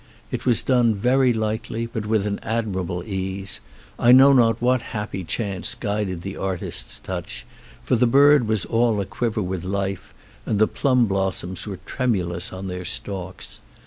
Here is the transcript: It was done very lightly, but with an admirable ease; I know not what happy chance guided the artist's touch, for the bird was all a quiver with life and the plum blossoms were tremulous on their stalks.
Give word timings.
It 0.31 0.47
was 0.47 0.63
done 0.63 0.95
very 0.95 1.31
lightly, 1.31 1.85
but 1.85 2.07
with 2.07 2.25
an 2.25 2.39
admirable 2.41 3.03
ease; 3.05 3.61
I 3.99 4.11
know 4.11 4.33
not 4.33 4.59
what 4.59 4.81
happy 4.97 5.23
chance 5.23 5.75
guided 5.75 6.23
the 6.23 6.37
artist's 6.37 6.97
touch, 6.97 7.45
for 7.83 7.95
the 7.95 8.07
bird 8.07 8.47
was 8.47 8.65
all 8.65 8.99
a 8.99 9.05
quiver 9.05 9.43
with 9.43 9.63
life 9.63 10.11
and 10.43 10.57
the 10.57 10.65
plum 10.65 11.05
blossoms 11.05 11.67
were 11.67 11.77
tremulous 11.85 12.51
on 12.51 12.65
their 12.65 12.83
stalks. 12.83 13.59